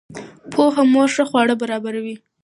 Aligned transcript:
پوهه 0.53 0.83
مور 0.93 1.07
ښه 1.15 1.23
خواړه 1.29 1.55
برابروي. 1.61 2.15